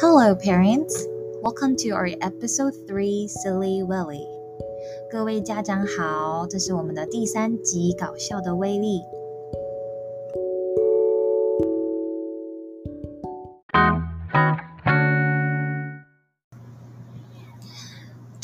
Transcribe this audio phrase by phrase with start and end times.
[0.00, 1.06] Hello, parents.
[1.40, 4.26] Welcome to our episode three, Silly Willy.
[5.08, 8.98] 各位家长好，这是我们的第三集《搞笑的威利》。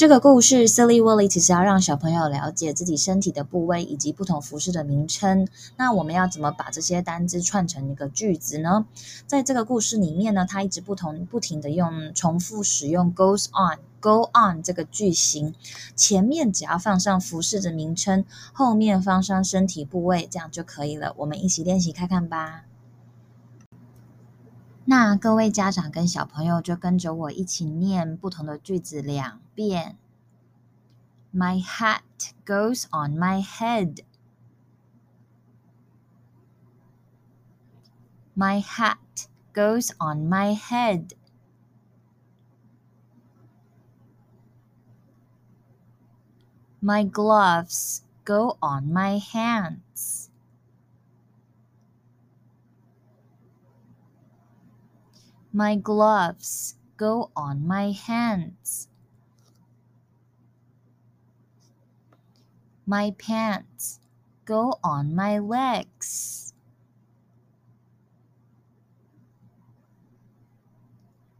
[0.00, 5.46] 这个故事 Silly Willy 其实要让小朋友了解自己身体的部位以及不同服饰的名称。
[5.76, 8.86] 那我们要怎么把这些单字串成一个句子呢？
[9.26, 15.54] 在这个故事里面呢，它一直不同不停的用重复使用 goes on go on 这个句型，
[15.94, 21.12] 前面只要放上服饰的名称，后面放上身体部位，这样就可以了。
[21.18, 22.69] 我们一起练习看看吧。
[24.89, 29.97] 那各位家长跟小朋友就跟着我一起念不同的句子两遍。
[31.33, 34.03] My hat goes on my head.
[38.35, 41.15] My hat goes on my head.
[46.81, 50.28] My gloves go on my hands.
[55.52, 58.88] My gloves go on my hands.
[62.86, 63.98] My pants
[64.44, 66.54] go on my legs.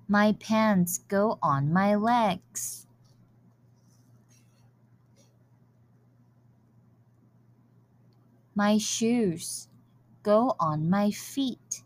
[0.09, 2.89] My pants go on my legs.
[8.57, 9.69] My shoes
[10.25, 11.85] go on my feet.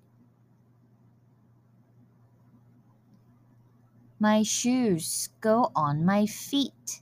[4.23, 6.99] My shoes go on my feet.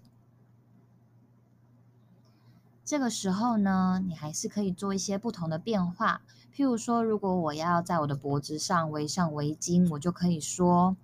[2.86, 6.22] 这个时候呢，你还是可以做一些不同的变化。
[6.56, 10.96] 譬如说，如果我要在我的脖子上围上围巾，我就可以说：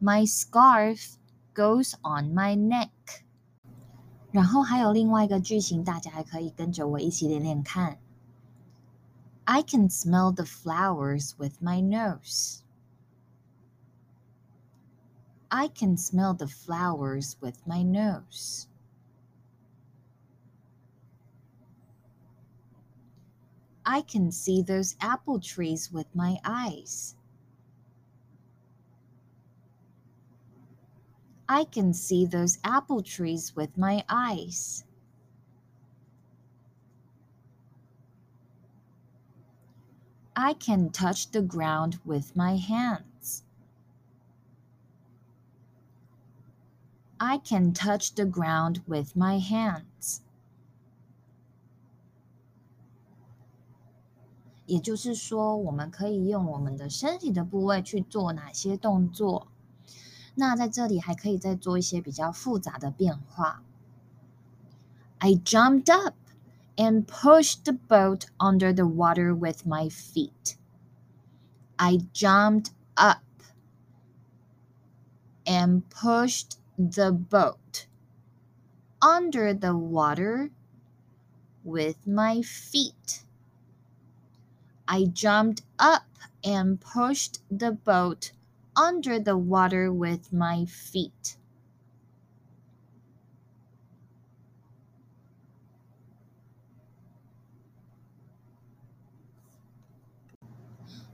[0.00, 1.14] My scarf
[1.54, 2.88] goes on my neck。
[4.32, 7.98] 然后还有另外一个句型，大家还可以跟着我一起练练看。
[9.44, 12.59] I can smell the flowers with my nose.
[15.53, 18.67] I can smell the flowers with my nose.
[23.85, 27.15] I can see those apple trees with my eyes.
[31.49, 34.85] I can see those apple trees with my eyes.
[40.33, 43.10] I can touch the ground with my hands.
[47.20, 50.20] I can touch the ground with my hands.
[54.66, 59.46] 也就是说，我们可以用我们的身体的部位去做哪些动作？
[60.34, 63.62] 那在这里还可以再做一些比较复杂的变化。
[65.18, 66.14] I jumped up
[66.76, 70.56] and pushed the boat under the water with my feet.
[71.76, 73.22] I jumped up
[75.44, 77.86] and pushed the boat
[79.00, 80.50] under the water
[81.64, 83.24] with my feet.
[84.86, 86.04] I jumped up
[86.44, 88.32] and pushed the boat
[88.76, 91.36] under the water with my feet.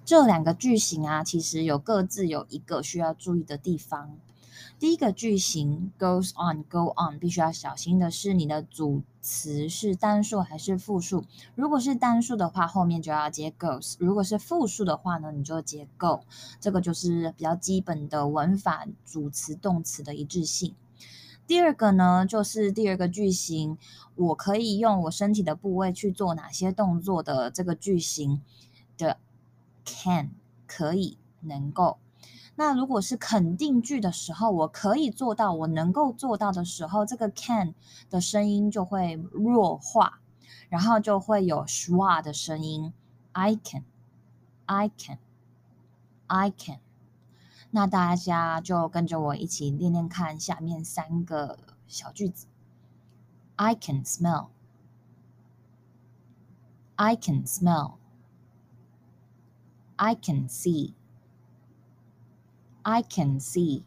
[0.05, 4.19] 这两个句型啊，其实有各自有一个需要注意的地方。
[4.80, 11.26] 第一个句型 goes on go on，必须要小心的是你的组词是单数还是复数。
[11.56, 16.22] 如果是单数的话，后面就要接 goes；如果是复数的话呢，你就接 go。
[16.60, 20.76] 这个就是比较基本的文法主词动词的一致性。
[21.48, 23.78] 第二个呢，就是第二个句型，
[24.16, 28.42] 我可以用我身体的部位去做哪些动作的这个句型
[28.98, 29.18] 的
[29.86, 30.32] can
[30.66, 31.98] 可以能够。
[32.60, 37.76] 那如果是肯定句的时候，我可以做到，我能够做到的时候，这个 can
[38.10, 40.14] 的声音就会弱化，
[40.68, 42.92] 然后就会有 schwa 的声音。
[43.34, 43.84] I can,
[44.66, 45.20] I can,
[46.26, 46.80] I can。
[47.70, 52.48] 那大家就跟着我一起练练看下面三个小句子。
[53.56, 54.48] I can smell,
[56.96, 57.98] I can smell,
[59.98, 60.94] I can see.
[62.88, 63.84] I can see.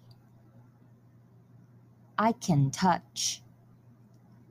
[2.16, 3.40] I can touch.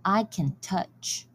[0.02, 1.26] I can touch.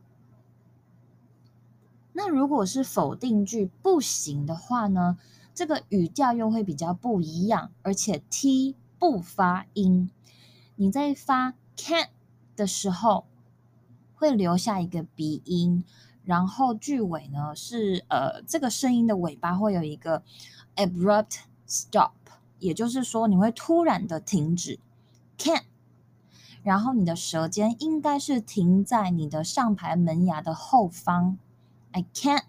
[2.13, 5.17] 那如果是否定句不行的话呢？
[5.55, 10.11] 这个语调又会比较不一样，而且 t 不发音。
[10.75, 12.09] 你在发 can
[12.57, 13.27] 的时候，
[14.17, 15.85] 会留下一个鼻音，
[16.25, 20.25] 然后句尾呢是呃这个声音的尾巴会有一个
[20.75, 22.11] abrupt stop，
[22.65, 24.79] 也就是说你会突然的停止
[25.37, 25.65] can。
[26.63, 31.37] 然后你的舌尖应该是停在你的上排门牙的后方。
[31.93, 32.45] I can't,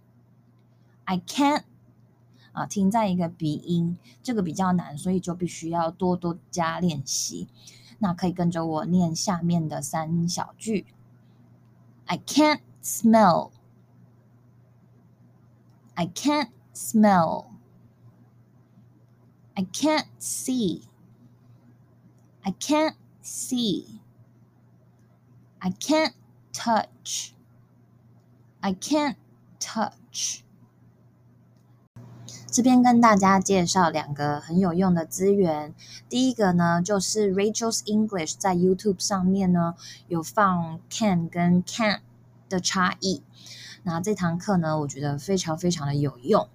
[1.03, 1.63] I can't，
[2.53, 7.49] 啊，停在一个鼻音，这个比较难，所以就必须要多多加练习。
[7.99, 10.85] 那可以跟着我念下面的三小句。
[12.05, 13.51] I can't smell,
[15.95, 17.47] I can't smell,
[19.54, 20.82] I can't see,
[22.42, 24.00] I can't see.
[25.62, 26.14] I can't
[26.54, 27.32] touch.
[28.60, 29.16] I can't
[29.58, 30.40] touch.
[32.50, 35.74] 这边跟大家介绍两个很有用的资源。
[36.08, 39.74] 第一个呢，就是 Rachel's English 在 YouTube 上面呢
[40.08, 42.00] 有放 can 跟 can
[42.48, 43.22] 的差异。
[43.82, 46.48] 那这堂课呢，我觉得非常非常的有用。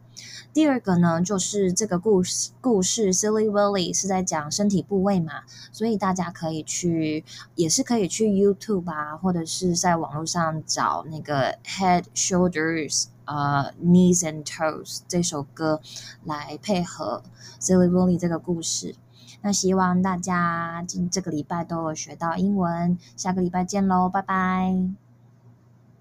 [0.53, 7.25] 第二个呢，就是这个故事故事 Silly Willy 是在讲身体部位嘛，所以大家可以去，
[7.55, 15.81] 也是可以去 YouTube 啊，或者是在网络上找那个 Head Shoulders 呃 Knees and Toes 这首歌
[16.25, 17.23] 来配合
[17.61, 18.97] Silly Willy 这个故事。
[19.43, 25.10] 那希望大家今这个礼拜都有学到英文，下个礼拜见喽，拜拜。